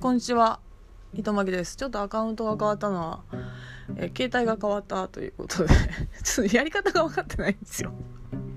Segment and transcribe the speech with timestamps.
[0.00, 0.60] こんにちは。
[1.12, 1.74] 糸巻です。
[1.74, 3.20] ちょっとアカウントが変わったのは、
[3.96, 5.74] え携帯が変わったということで
[6.22, 7.92] ちょっとやり方が分かってないんですよ。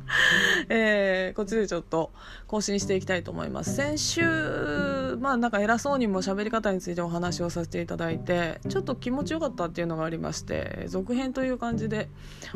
[0.70, 2.12] えー、こっちでちょっと
[2.46, 3.76] 更新していきたいと思います。
[3.76, 4.22] 先週
[5.22, 12.10] まあなんか偉そうにも喋り方についてお話をさせていただいてちょっと気持ちよかったっていうのがありまして続編という感じで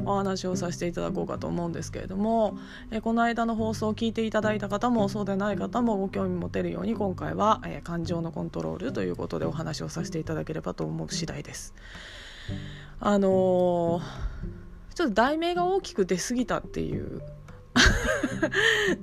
[0.04, 2.58] お話をさせていただこうかと思うんですけれども、
[2.90, 11.76] え、この間の放送を聞いていただいた方もそうでない方もご興味持てるように今回は、え、感情のコントロールということでお話をさせていただければと思う次第です。
[13.00, 14.02] あの
[14.96, 17.22] ちょっと題名が大きく出過ぎたっていう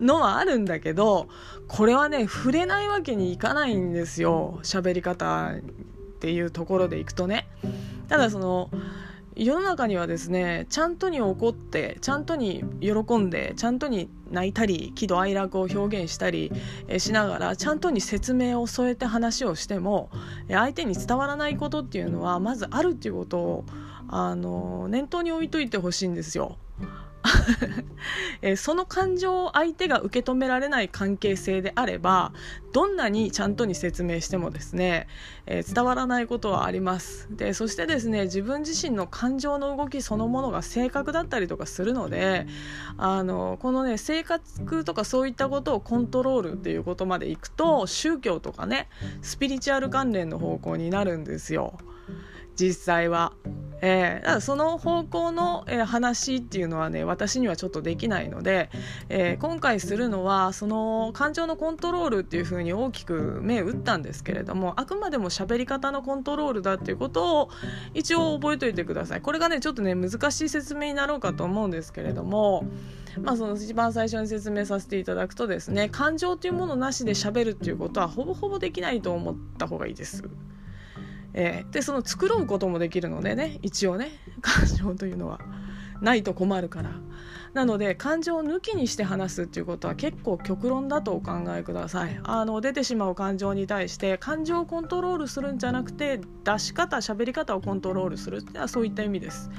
[0.01, 1.29] のはあるんだけど
[1.69, 5.59] これはね触れないわけにいかないんですよ喋り方っ
[6.21, 7.49] ていうところでいくとね
[8.09, 8.71] ただその
[9.35, 16.53] 世の中にはですねちゃんとに怒ってちゃんとに喜んでちゃんとに泣いたり喜怒哀楽を表現したり
[16.99, 20.11] しながらちゃんとに説明を添えて話をしても
[20.49, 23.65] 相手に伝わらないことっていうのはまずあるっていうことを
[24.09, 26.59] あの念頭に置いといてほしいんですよ。
[28.43, 32.33] えその感情を相手が受け止められない関係性であれば
[32.73, 35.07] どんなにちゃんとに説明してもですね、
[35.47, 37.29] えー、伝わらないことはあります。
[37.31, 42.47] でそしてですね自分自身の感情の動きそのものが正確だったりとかするので
[42.97, 48.89] あのこのね性格とかそういったことをコントロールっていうことまでいくと宗教とかね
[49.21, 51.79] スピリチュアル関連の方向になるんですよ。
[52.57, 53.33] 実際は。
[53.85, 58.71] えー、だその方向の、えー、話っていうのはね私にはちょっとできないので、
[59.09, 67.51] えー、今回するのはその感情のコントロールっていうふうに大きく目打ったんですけれどもあくまでも喋り方のコントロールだっていうことを
[67.93, 72.65] 一応覚えておいてくださいこれがねちょっとね難しい説明になろうかと思うんですけれども
[73.21, 80.25] まあ、その一番最初に説明させていただくとですね感情というものなしで喋るっていうことはほぼほぼできないと思った方がいいです。
[81.35, 84.11] えー、でその繕うこともできるのでね一応ね
[84.43, 85.41] 感情というのは。
[86.03, 86.91] ないと困るから。
[87.55, 92.19] なので感情を抜きにして話すっていうことは結構極論だとお考えください。
[92.25, 99.51] あの出てしまう感情に対して感情をコントロールするんじゃなくて出し方喋り方をコントロールするっていうのはそういった意味です。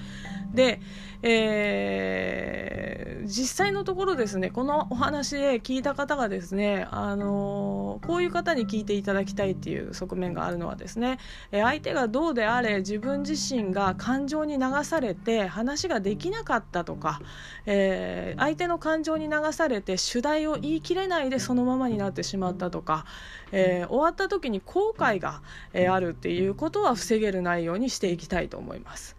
[0.53, 0.79] で、
[1.23, 11.19] えー、実際のところですねこのお話で聞いた方がですね、あのー、こういう方に聞いていただきたいっていう側面があるのはですね、
[11.51, 17.21] え相手がどうであれ自分自身が感情に流されて話ができなかったとか、
[17.65, 23.05] えー、相手の感情に流されて主題を言い切れないでそのままになってしまったとか、
[23.51, 25.41] え終わった時に後悔が、
[25.73, 29.15] えあるっていうことは防げる内容にしていきたいと思います。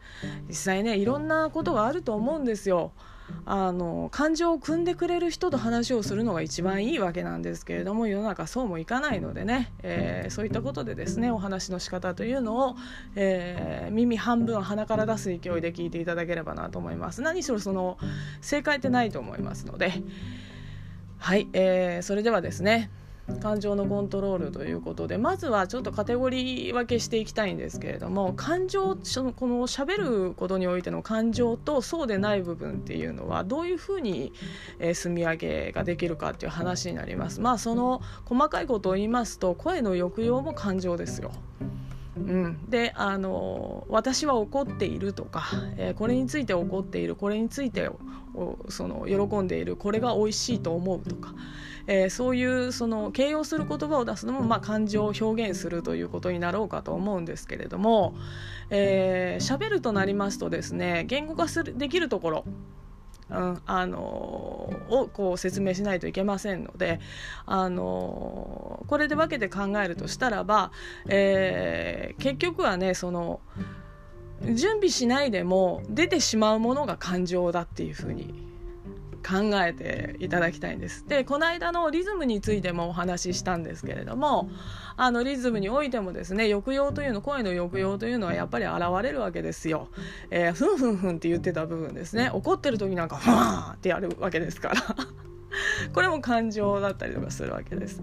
[0.49, 2.93] 実際ねいろんなことがあると思うんですよ。
[3.47, 12.77] あの感情を汲んでくれる人と話をするのが一番いいわけなんですけれども世の中そうもいかないのでね、えー、そういったことでですねお話の仕方というのを、
[13.17, 17.23] えー、耳半分鼻から出す勢いで聞いていただければなと思います。
[17.23, 17.97] 何しろその
[18.43, 19.93] 正解ってないと思いますので。
[21.17, 22.91] はい、えー、それではですね
[23.41, 34.33] 感情のコントロールということでまずはちょっとカテゴリー分けしていきたいんですけれども感情そのこの喋ることにおいての感情とそうでない部分っていうのはどういうふうに、
[34.79, 37.41] えー、積み上げができるかっていう話になります。
[37.41, 41.33] まあその細かいことを言いますと声の抑揚も感情ですよ。
[42.17, 45.45] うん、であの私は怒っているとか、
[45.77, 47.91] えー、これについて怒っているこれについて
[48.69, 51.35] その喜んでいるこれが美味しいと思うとか、
[51.87, 58.15] えー、そういうその形容する言葉を出すのも、まあ、感情を表現するということになろうかと思うんですけれども
[58.71, 62.45] 喋、えー、るとなりますとですね言語化するできるところ
[63.35, 67.01] うん、あのをこう説明しないといけませんので、
[67.47, 70.71] あのこれで分けて考えるとしたらば、
[71.09, 73.41] えー、結局はねその
[74.43, 78.54] 準備しないでも出てしまうものが感情だっていうふうに
[79.25, 81.07] 考えていただきたいんです。
[81.09, 84.51] でこの間のリズムについてもお話ししたんですけれども
[84.97, 89.89] あのリズムにおいてもですね抑揚というの声の抑揚というのはやっぱり現れるわけですよ。
[90.31, 94.75] えー、ふんふんふんって言ってた部分ですね怒ってる時なんかふわーってやるわけですから。
[95.95, 98.01] これも感情だったりとかするわけです。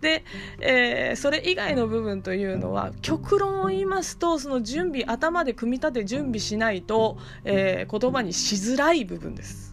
[0.00, 0.24] で、
[0.60, 9.69] えー、それ以外の部分というのは極論を言いますとその準備頭で組み立て準備しないと、えー、言葉にしづらい部分です。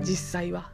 [0.00, 0.70] 実際は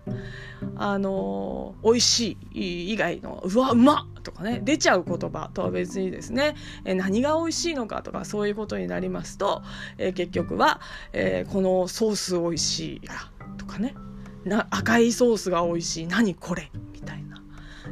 [0.77, 9.63] あの美味しい以外のうわうまっとかね出ちゃう言葉とは別にですねえ何が美味しいのかとかそういうことになりますと、
[9.99, 10.81] え結局は、
[11.13, 13.13] えー、このソース美味しいや
[13.59, 13.95] とかね
[14.45, 17.43] な赤いソースが美味しい何これみたいな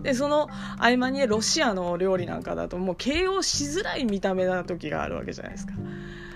[0.03, 0.49] でその
[0.79, 5.73] 合間に、ロシアの料理なんかだともう形容しづらい見た目な時があるわけじゃないですか。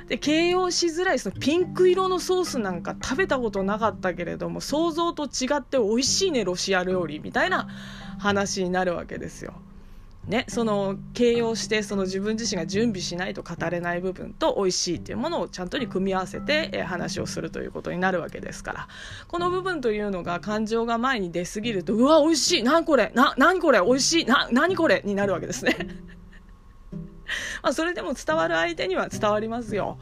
[0.08, 7.68] で形容しづらいそのピンク色のソースなんか食べたことなかったけれども想像と違って美味しいねロシア料理みたいな
[8.18, 9.54] 話になるわけですよ。
[10.28, 18.88] ね、その形容してその自分自身が準備しないと語れない部分と美味しいっていうものをちゃんとに組み合わせて、話をするということになるわけですから
[19.26, 25.76] この部分というのが感情が前に出すぎるとうわ美味しい何これな何これ美味しいな何これになるわけですね
[27.62, 29.98] まあそれでも伝わる相手には伝わりますよ。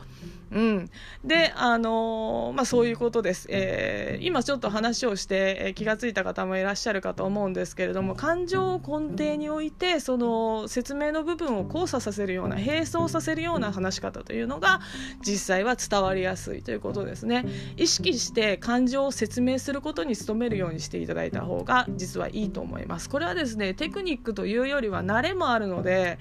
[0.53, 0.91] うん、
[1.25, 14.81] で、あのー、まあ、そういうことです、えー、今ちょっと話をして、えー、気が付いた方もいらっしゃるかと思うんですけれども感情を根底に置いてその説明の部分を交差させるような並走させるような話し方というのが
[15.21, 17.45] 実際は伝わりやすいということですね。
[17.77, 23.09] 意識して感情を説明することに努めるようにしていただいた方が実はいいと思います。
[23.09, 26.19] これはですねテクニックというよりは慣れもあるので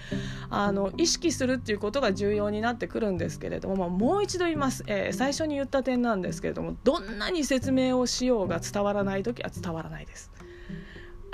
[0.50, 10.32] あの意識するっていうことが重要になってくるんですけれどももうもう一度言います、えー、最初に言った点なんですけれどもどんなに説明をしようが伝わらない時は伝わらないです。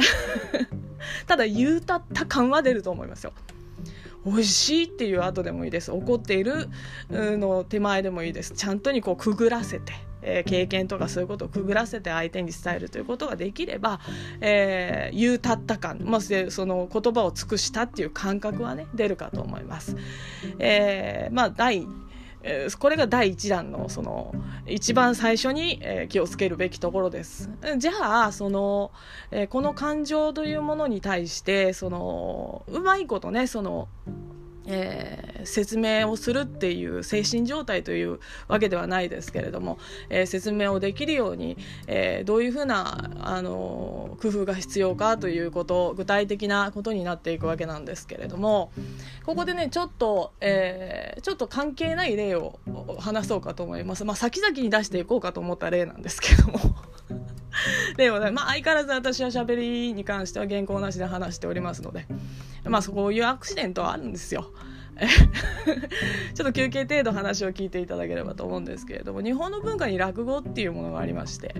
[1.27, 3.33] ただ言うたった感は出ると思いますよ。
[4.25, 5.91] 美味しいっていう後でもいいです。
[5.91, 6.69] 怒っている
[7.11, 8.53] の手前でもいいです。
[8.53, 9.93] ちゃんとにこうくぐらせて、
[10.23, 13.99] えー、経験とかそういうことをくぐらせて相手に伝えるということができれば、
[14.39, 19.95] えー、言うたった感、まあ、その言葉を尽くしたっていう感覚はね出るかと思います。
[20.57, 21.85] えー、まあ第
[22.43, 24.33] えー、これが第一弾のその
[24.65, 27.49] 一番最初に、えー、気をつけるべきところです。
[27.77, 28.91] じゃあその、
[29.31, 33.87] えー、この感情というものに対してそのうまいことねその
[34.65, 39.79] えー、説明をするっていう精神状態というわけではないですけれども、
[40.09, 48.71] えー、説明をできるように、えー、どういうふうな、あの工夫が必要かということ具体的なことになっていくわけなんですけれども
[49.25, 52.59] ここでねちょっと、えちょっと関係ない例を
[52.99, 54.05] 話そうかと思います。
[54.05, 56.59] まあ、先々に出していこうかと思った例なんですけども
[57.97, 62.05] 例をね、まあ、相変わらず私は喋りに関しては原稿なしで話しておりますので。
[62.69, 64.51] まあそういうアクシデントはあるんですよ。
[66.35, 71.55] ちょっと休憩程度話を聞いていただければと思うんですけれども日本の文化に落語っていうものがありまして、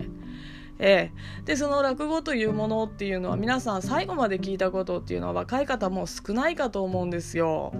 [0.78, 1.12] え
[1.42, 7.74] え、でその落語というものっていうのは皆さん最後まで聞いたことっていうのは若い方も少ないかと思うんですよ。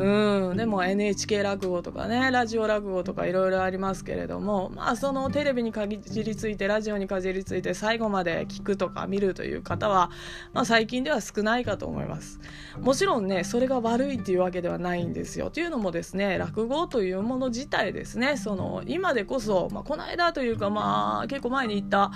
[0.00, 10.10] うん、でも NHK 落語とかねラジオ落語とかいろいろありますけれどもまあそのテレビにかじりついてラジオにかじりついて最後まで聞くとか見るという方は、
[10.52, 12.40] まあ、最近では少ないかと思います。
[12.80, 15.50] もちろんねそれが悪いっていうわけではないんですよ。
[15.50, 22.10] というのもですね落語というもの自体ですねその今でこそ、まあ、この間というかまあ結構前に行った、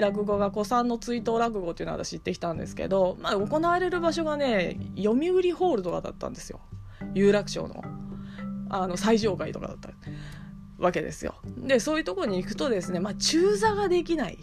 [0.00, 6.60] 落語が古参の追悼落語っていうのは私行ってきたんですけど、まあ、行われる場所がね読売ホールとかだったんですよ。
[7.14, 7.84] 有楽町の
[8.68, 9.90] あの最上階とかだった
[10.78, 11.34] わけですよ。
[11.58, 14.38] でそういうとこに行くとですね、まあ、中座ができない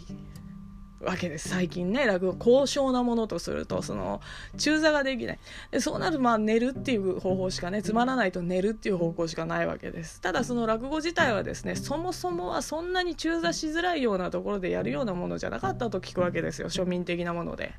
[1.00, 1.48] わけです。
[1.48, 2.06] 最近ね。
[2.06, 4.20] 落語高尚なものとするとその
[4.56, 5.38] 中座ができない。
[5.70, 10.20] でそうなるとまあ寝るっていう方法しかねつまらないと寝るっていう方向しかないわけです。
[10.20, 16.68] ただその落語自体はですねそもそもはそんなに中座しづらいようなところでやるようなものじゃなかったと聞くわけですよ。
[16.68, 17.74] 庶民的なもので。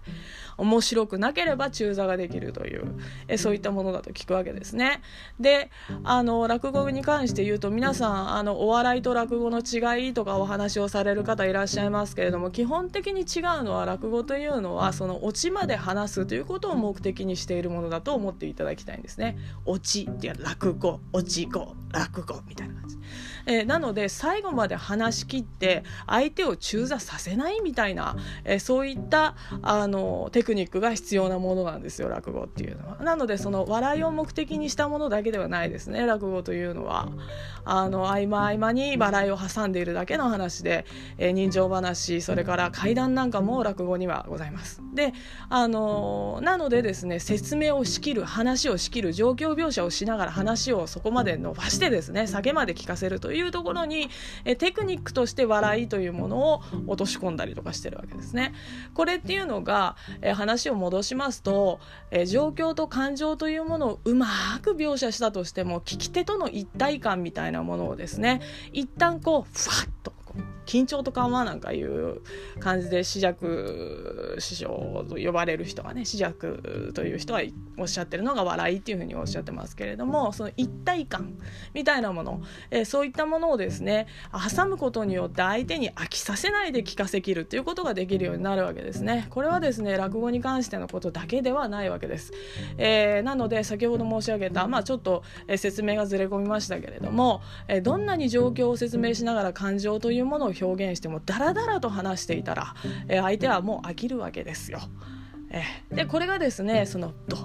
[0.58, 2.96] 面白くなければ中座ができるという。
[3.28, 5.02] えそういったものだと聞くわけですね。
[5.40, 5.72] で
[6.04, 19.38] あの落語に関して言うと皆さんあのお笑いと落語の違いとかお話をされる方いらっしゃいますけれども基本的に違うのは落語というのはそのオチまで話すということを目的にしているものだと思っていただきたいんですね。
[19.66, 22.98] オチっていう落語オチ語落語みたいな感じ。
[23.50, 28.16] えー、なので最後まで話し切って相手を中座させないみたいな、
[28.46, 32.98] えー、そういったあのテクニックが必要なものなんですよ落語っていうのは。
[32.98, 37.10] なのでその笑いを目的にしたものだけではないですね落語というのは。
[37.66, 40.86] あの合間合間に笑いを挟んでいるだけの話で、
[41.18, 44.82] えー、人情話それから怪談なんかも落語にはございます。
[44.94, 45.14] で
[45.50, 54.10] あのなのでですね説明をしきる話をしきる状況描写をしながら話をそこまで伸ばしてですね酒まで聞かせるというところに
[54.46, 58.54] えテクニックとして笑いというものを落とし込んだりとかしてるわけですね。
[58.94, 61.80] これっていうのがえ話を戻しますと
[62.12, 64.28] え状況と感情というものをうま
[64.62, 68.42] く描写したとしても聞き手との一体感みたいなものをですね
[68.74, 70.14] 一旦こうふわっと
[70.66, 72.22] 緊張と緩和なんかいう
[72.60, 77.42] 感じで紫尺師匠と呼ばれる人がね紫尺という人が
[77.78, 81.34] おっしゃってるのが笑いっていうふうにおっしゃってますけれどもその一体感
[81.74, 84.08] みたいなもの、えー、そういったものをですね
[84.56, 89.28] 挟むことによって相手に飽きさせないで聞かせきるっていうことができるようになるわけですね。
[89.30, 92.32] これはですね落語に関してのことだけではないわけです。
[92.78, 102.76] えー、なので先ほど申し上げた、まあ、ちょっと、え説明がずれ込みましたけれども、えどんなに状況を説明しながら感情といううものを表現してもダラダラと話していたら、
[103.08, 104.80] え相手はもう飽きるわけですよ。
[105.52, 107.38] えでこれがですねそのド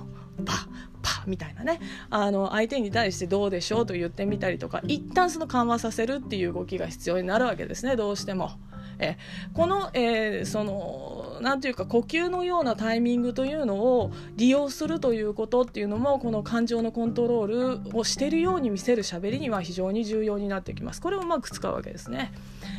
[0.45, 0.69] パ
[1.02, 8.52] パみたいなねあの相手に対してどうでしょうと言ってみたりとか一旦その緩和させるっていう動きが必要になるわけですねどうしても。
[9.04, 9.18] え
[9.52, 21.00] この、えー、そのなんていうか呼吸のようなタイミングというのを利用するということっていうのもこの感情のコントロールをしているように見せる喋りには非常に重要になってきます。
[21.00, 22.32] これをうまく使うわけですね。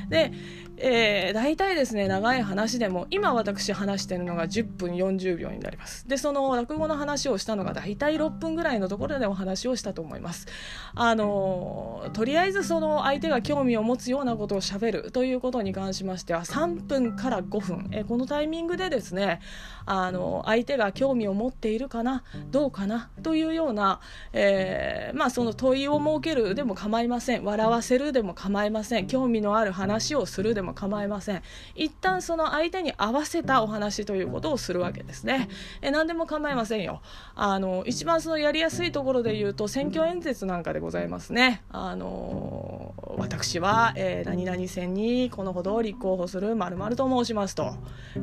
[0.09, 0.31] で、
[0.77, 10.47] えー、大体ですね長い話でも今私話してるのが10分40秒になりますでその落語の話をしたのが大体6分ぐらいのところでお話をしたと思います
[10.93, 19.41] あのとりあえずその相手が興味を持つようなことをしゃべるということに関しまましては3分から5分、え、このタイミングでですね
[19.85, 23.99] あの相手が興味を持っているかなどうかなというような、
[24.31, 27.43] えー、まあその問いを設けるでも構いません。
[27.43, 29.07] 笑わせるでも構いません。
[29.07, 31.41] 興味のある話をするでも構いません。
[31.75, 35.49] 一旦その相手に合わせたお話ということをするわけですね、
[35.81, 37.01] え、何でも構いませんよ。
[37.35, 41.63] あの一番そのやりやすいところで言うと選挙演説なんかでございますね。
[41.69, 47.75] あの私は、えー、何々選にこのほど立候補する〇〇と申しますと。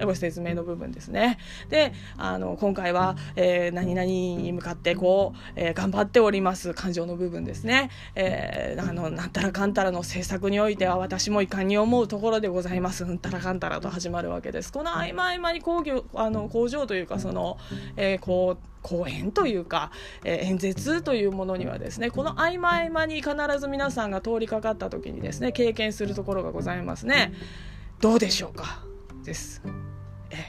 [0.05, 1.39] ご説明の部分ですね。
[1.69, 13.05] であの今回は、えー、何々に向かってこう、えー、頑張っております感情の部分ですね、えー、あのなんたらかんたらの政策においては私も遺憾に思うところでございます。
[13.05, 14.73] うんたらかんたらと始まるわけです。
[14.73, 17.59] この合間合間に工業あの工場というかその、
[17.97, 19.91] えー、こう講演というか、
[20.25, 27.33] えー、演説というものにはですねこの合間合間に必ず皆さんが通りかかった時にですね経験するところがございますね。
[28.01, 28.85] どうでしょうか？
[29.25, 29.63] です。
[30.31, 30.49] え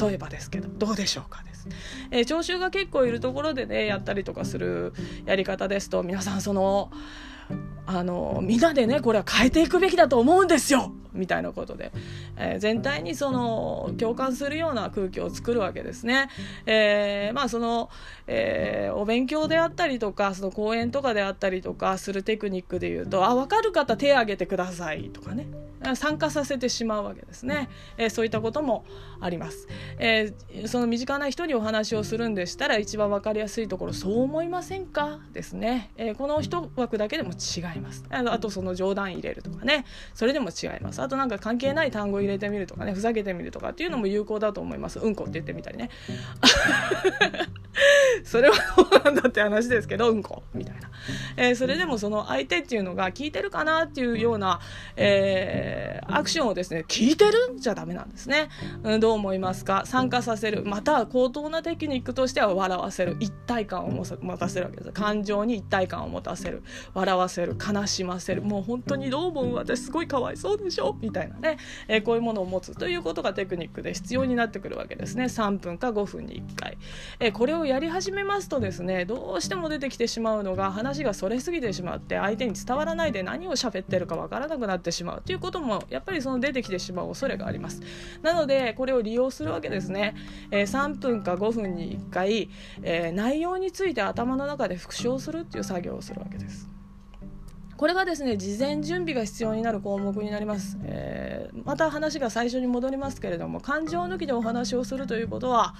[0.00, 1.68] 例えばですけどどうでしょうかです、
[2.10, 4.92] え、聴衆が結構いるところでねやったりとかする
[5.26, 6.90] やり方ですと皆さんその
[7.86, 10.92] あのみんなでねこれは変えていくべきだと思うんですよ。
[11.16, 11.92] みたいなことで、
[12.36, 16.28] えー、全体にその共感するような空気を作るわけですね。
[16.66, 17.90] えー、まあその、
[18.26, 25.46] えー、お勉強であったりとかその講演とかであったりとかするテクニックで言うとあ分かる方手挙げてくださいとかね。
[25.94, 28.84] 参加させてしまうわけですね、えー、そういったことも
[29.20, 29.68] あります、
[29.98, 35.20] えー、その身近な人にお話をするんでしたら一番分かりやすいところそう思いませんか？
[35.32, 38.04] ですね、えー、この一枠だけでも違います。
[38.10, 39.84] あとその冗談入れるとかね。
[40.14, 41.00] それでも違います。
[41.06, 44.98] あとなんか関係ない単語入れてみるとかねふざけてみるとかっていうのも有効だと思います。
[44.98, 45.88] うんこって言ってみたりね。
[48.24, 50.42] それはどうなんだって話ですけどうんこ。
[50.54, 50.90] みたいな、
[51.36, 54.60] えー、それでもその相手っていうのが聞いてるかなっていうような、
[54.96, 58.48] えー、アクションをですね聞いてるんじゃダメなんですね、
[58.82, 59.82] うん、どう思いますか？
[59.86, 60.64] 参加させる。
[60.64, 63.16] または高等なテクニックとしては笑わせる。
[63.20, 64.04] 一体感を持
[64.36, 64.92] たせるわけです。
[64.92, 66.62] 感情に一体感を持たせる。
[66.94, 67.56] 笑わせる。
[67.56, 68.42] 悲しませる。
[68.42, 69.54] もう本当にどう思う？
[69.54, 70.96] 私すごいかわいそうでしょ？
[71.00, 75.24] みたいなね、えー、こういうものを持つということがテクニックで必要になってくるわけですね。
[75.24, 76.78] 3分か5分に1回、
[77.20, 85.22] えー、これをややり始めますとですねどうしても出てきてしまうのが話がそれすぎてしまって相手に伝わらないで何を喋ってるかわからなくなってしまう。
[85.22, 87.82] ということもやっぱりその出てきてしまう恐れがあります。
[88.22, 90.14] なのでこれを利用するわけですね、
[90.50, 92.48] えー、3分か5分に1回、
[92.82, 96.75] えー、内容について頭の中で復唱するっていう作業をするわけです。
[97.76, 105.74] これがですね事前準備が必要になる項目になります、えー、また話が最初に戻りますけれども感情抜きでお話をするということは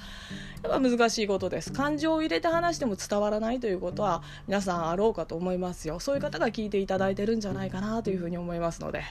[0.63, 1.73] やっぱ難しいことです。
[1.73, 6.01] 感情を入れて話しても伝わらないということは皆さんあろうかと思いますよ。
[6.01, 9.03] そういう方が聞いていただいてるんじゃないかなというふうに思いますので。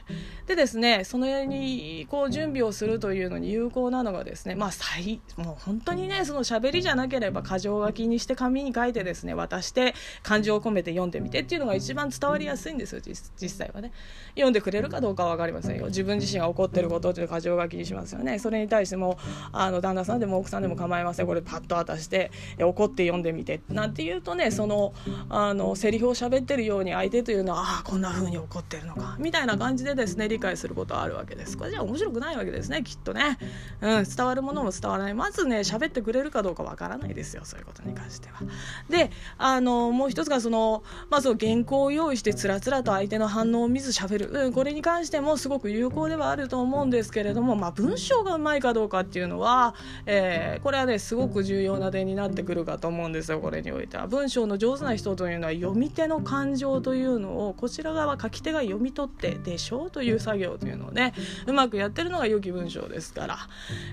[0.48, 13.92] でですねそのようにこう準備をするというのに有効なのがですねまあ最もう本当にねその喋りじゃなければ箇条書きにして紙に書いてですね渡して感情を込めて読んでみてっていうのが一番伝わりやすいんですよ実際はね。
[14.36, 15.88] 読んでくれるかどうかは分かりませんよ。
[15.88, 18.40] 自分自身が怒ってることっていう箇条書きにしますよね。
[18.40, 19.18] それに対しても
[19.52, 21.28] あの旦那さんでも奥さんでも構いません。
[21.28, 23.62] これパッと渡して怒って読んでみて。
[23.70, 24.94] なんて言うとねその
[25.30, 29.16] あのセリフを喋ってるように相手というのはああこんな風に怒ってるのか。
[29.20, 31.58] みたいな感じでですね理解することはあるわけです。
[31.58, 33.38] これじゃ面白くないわけですねきっとね、
[33.82, 35.14] うん、伝わるものも伝わらない。
[35.14, 38.42] まずね喋ってくれるかどうかわからないですよそういうことに関しては。
[38.90, 49.76] であのもう一つがそのまず原稿を用意してつらつらと相手の反応を見ず喋る、うん、これに関してもすごく有効ではあると思うんですけれども、まあ、文章がうまいかどうかっていうのは、
[50.08, 54.08] えー、これはねすごく重要な点になってくるかと思うんですよこれにおいては。
[54.08, 61.14] 文章の上手な人というのは読み手の感情というのをこちら側書き手が読み取ってでしょうという作業というのをね
[61.46, 63.38] うまくやってるのが良き文章ですから、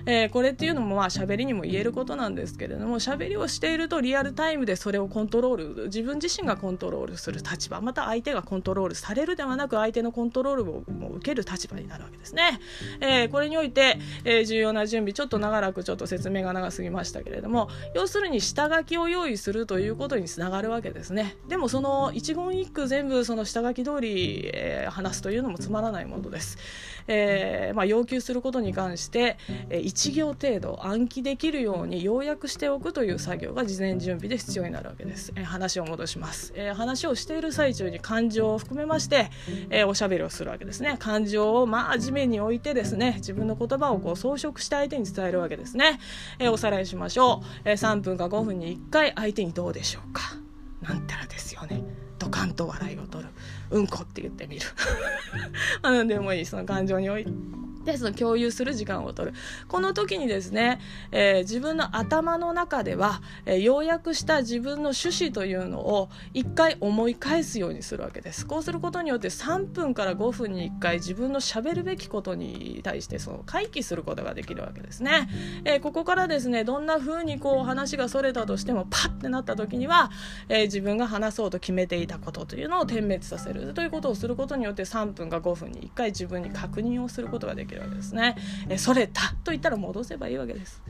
[0.07, 10.83] えー、これっていうのもまあ喋りにも言えることなんですけれども喋りをしているとリアルタイムでそれをコントロール自分自身がコントロールする立場また相手がコンントロールされるではなく相手のコントロールを
[11.15, 12.59] 受ける立場になるわけですね。
[13.01, 21.35] えー、これにおいて、えー、重要な準備ちょっと長らくちょっと説明が長すぎましたけれども要するに下書きを用意するということにつながるわけですね。
[21.47, 26.57] でもその一言一句全部その下書き通り、えー、話すというのもつまらないものです。
[27.07, 29.37] えーまあ、要求することに関して、
[29.69, 35.33] えー、1行程度暗記できるように要約しておくという作業が事前準備で必要になるわけです。
[35.35, 39.29] えー、話を戻します、えー、話をしている最中に感情を含めまして、
[39.69, 40.95] えー、おしゃべりをするわけですね。
[40.99, 45.99] 感情をまあ地面に置いてですね自分の言葉をこう装飾して相手に伝えるわけですね。
[46.39, 50.21] えー、おさらいしましょう、えー、3分か5分に1回相手にどうでしょうか
[50.81, 51.83] なんたらですよね。
[52.19, 53.29] ドカンと笑いを取る
[53.71, 54.61] うんこって言ってみる
[55.81, 57.31] 何でもいいその感情において
[57.83, 59.37] でその共有する時間を取る。
[59.67, 60.79] この時にですね、
[61.11, 68.45] えー、自分の頭の中では、えー、要約した自分の趣旨というのを一回思い返すようにするわけです。
[68.45, 75.29] こうすることによって3分から5分に1回自分のしゃべるべきことに対してその回帰することができるわけですね、
[75.65, 80.11] えー、ここからですねどんな風にこう話がそれたとしてもパッてなった時には、
[80.49, 83.73] え自分が話そうと決めていたことというのを点滅させる。
[83.73, 87.72] ということをすることによって3分か5分に1回自分に確認をすることができる。
[87.73, 88.35] きるわけですね。
[88.69, 90.81] えそれたと言ったら戻せばいいわけです。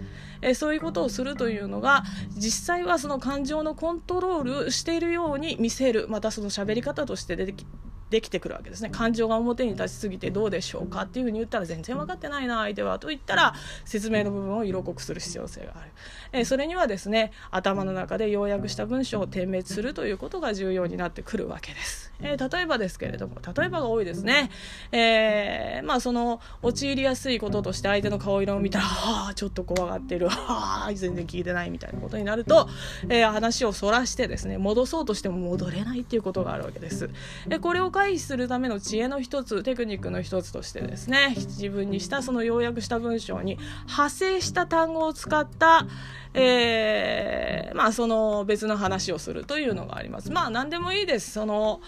[0.41, 2.03] えそういうことをするというのが
[2.35, 7.65] 実際はその感情のコントロールしているように見せるまたその喋り方として出てき
[8.13, 8.91] できてくるわけですね。
[8.91, 13.55] 感情が表に立ちすぎてどうでしょうかっていうふうに言ったら全然分かってないな相手はと言ったら
[13.85, 15.91] 説明の部分を色濃くする必要性がある、
[16.31, 24.51] えー、それにはですね頭の中で要約した文章を点滅するということが重要になってくるわけです、えー、例えばですけれども例えばが多いですね、
[24.91, 30.29] えー、まあその陥りやすいこととして相手の顔色を見たらはあちょっと怖がってる。
[30.29, 32.67] はあ全然聞いてないみたいなことになると、
[33.09, 37.09] え話をそらしてですね戻そうとしても戻れないっていうことがあるわけです、
[37.49, 45.87] えこれを回避するための知恵の一つテクニックの一つとしてですね自分にしたその要約した文章に派生した単語を使った、
[46.33, 50.31] えー、まあその別の話をするというのがあります。
[50.31, 51.31] まあ何でもいいです。
[51.31, 51.79] その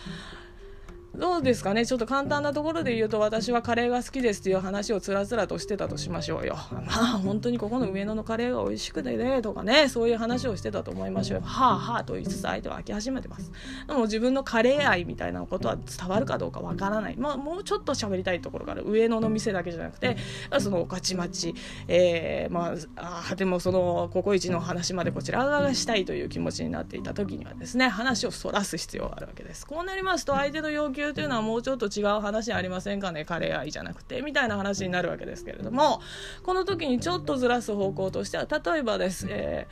[1.18, 1.86] どうですかね？
[1.86, 6.58] ちょっと簡単なところで言うと私はカレーが好きですっていう話をつらつらとしてたとしましょうよ。
[6.72, 11.46] まあ本当にここの上野のカレーが美味しくてねとかねそういう話をしてたと思いましょうよ。
[11.46, 13.52] はあはあと言いつつ相手は飽き始めてます。
[13.88, 17.16] でも自分のカレー愛みたいなことは伝わるかどうかわからない。
[17.18, 18.84] まあもうちょっと喋りたいところがある。
[18.86, 20.18] 上野の店だけじゃなくて
[20.60, 21.56] その御徒町、
[21.88, 29.66] えー、まああでもそのココイチの話までこちら側がしたいという気持ちになっていた時にはですね話をそらす必要があるわけです。
[29.66, 33.26] こうなりますと相手の要求というのはもうちょっと違う話ありませんかね？
[33.26, 36.02] カレー愛じゃなくてみたいな話になるわけですけれども
[36.44, 39.68] この時にちょっとずらす方向としては例えばです、え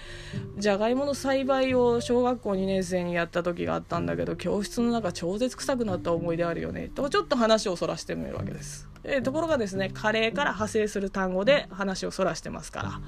[0.57, 8.87] ー、じゃがいもの栽培を小学校2年生にやった時があったんだけど教室の中超絶臭くなった思い出あるよねとちょっと話をそらしてみるわけです。
[9.05, 13.01] えー、ところがですねカレーから派生する単語で話をそらしてますから。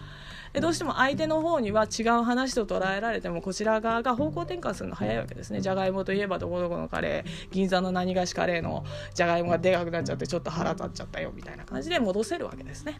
[0.62, 13.00] どうしても相手の方には違う話と捉えられてもこちら側が方向転換するの早いわけですねじゃがいもといえばどこどこのカレー銀座の何菓子カレーのじゃがいもがでかくなっちゃってちょっと腹立っちゃったよみたいな感じで戻せるわけですね。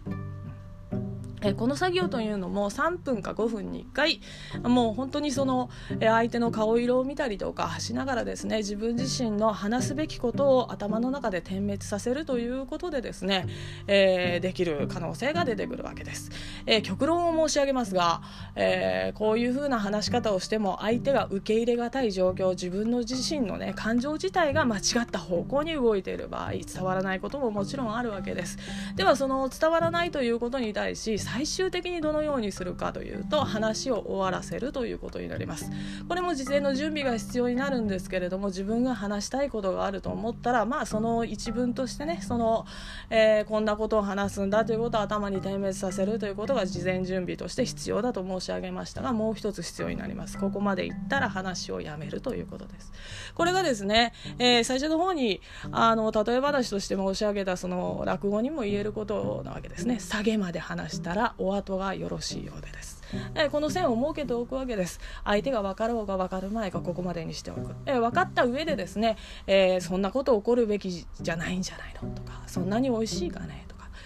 [1.46, 4.22] えこの作業というのも3分か5分に1回
[4.64, 13.48] もう本当にその、え相手の顔色を見たりとかしながらですね自分自身の話すべきことを頭の中で点滅させるということでですね、
[13.88, 16.32] えー、できる可能性が出てくるわけです、
[16.66, 18.22] えー、極論を申し上げますが、
[18.56, 28.58] えー、こういうふうな話し方をしても相手が受け入れがたい状況自分の自身のね感情自体が間違った方向に動いている場合伝わらないことももちろんあるわけです。
[28.96, 35.70] ではその伝わらないということに対し最終的にどのようにするかというと話を終わらせるということになります。
[36.08, 42.66] これも事前の準備が必要になるんですけれども自分が話したいことがあると思ったらまあその一文としてねその、
[43.10, 50.38] えー、こんなことを話すんだということを頭に点滅させるということが事前準備として必要だと申し上げましたがもう一つ必要になります。
[50.38, 52.94] ここまでいったら話をやめるということです。
[53.34, 55.42] これがですね、えー、最初の方に
[55.74, 60.00] あの例え話として申し上げたその落語にも言えることなわけですね。
[60.00, 63.04] 下げまで話したらがお後がよろしいようでです。
[63.36, 65.00] えこの線を設けておくわけです。
[65.24, 73.66] 相手が分かろうが分かる前かここまでにしておく、え分かった上でですね、えー、そんなこと起こるべきじゃないんじゃないのとかそんなに美味しいかね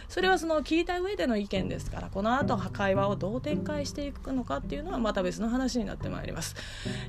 [0.10, 6.56] それはその聞いた上での意見ですからこの後会話をどう展開していくのかっていうのはまた別の話になってまいります、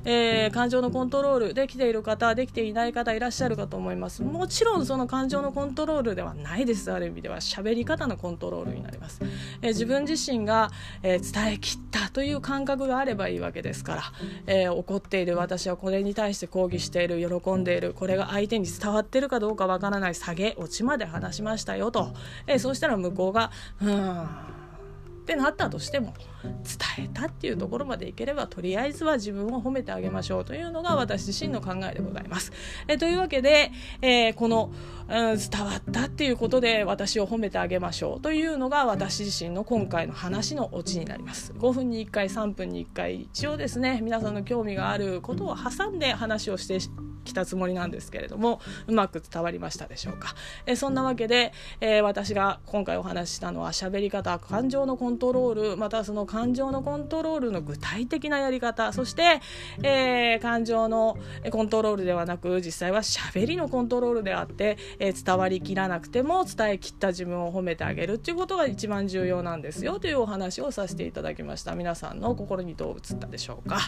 [0.05, 4.21] えー、感情のコントロールできている方できていない方いらっしゃるかと思います。
[4.21, 6.91] もちろんその感情のコントロールではないです。
[6.91, 9.21] ある意味では喋り方のコントロールになります、
[9.61, 10.69] えー、自分自身が、
[11.03, 14.03] えー、伝えきったという感覚があればいいわけですから、
[14.47, 22.13] え怒っている私はこれに対して抗議している喜んでいるこれが相手に伝わってるかどうかわからない下げ落ちまで話しましたよと、
[22.47, 23.51] えそうしたらら向こうが
[23.81, 26.13] 「うん」ってなったとしても。
[26.43, 32.51] 伝えたっていうところまでいければとりあえずは自分を褒めてあげましょうというのが私自身の考えでございます。
[32.87, 34.71] えというわけで、えー、この、
[35.07, 41.53] うん、伝わったっていうことで私を褒めてあげましょうというのが私自身の今回の話のオチになります。
[41.53, 46.79] 5分に1回3分に1回一応ですね皆さんの興味があることを挟んで話をして
[47.23, 50.35] きたつもりなんですけれどもうまく伝わりましたでしょうか。
[50.65, 59.41] えそんなわけで、えー、私が今回お話ししたのは喋り方感情のコントロールまたその感情のコントロールの具体的なやり方そして、
[59.83, 61.17] えー、感情の
[61.51, 71.75] コントロールではなく実際は喋りのコントロールであって、えー、伝わりきらなくても伝えきった自分を褒めてあげるっていうことが一番重要なんですよというお話をさせていただきました。
[71.75, 73.79] 皆さんの心にどう映ったでしょうか。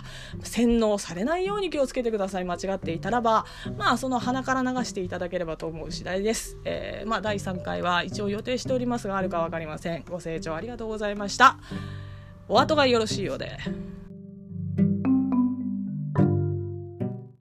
[0.44, 2.44] 洗脳されないように気をつけてください。
[2.44, 3.46] 間違っていたらば
[3.78, 10.04] まあその鼻から流していただければと思う次第です、えー、まあ第3回は一応予定しておりますがあるか分かりません。
[10.10, 11.58] ご清聴ありがとうございました。
[12.54, 13.58] お後がよろしいようで。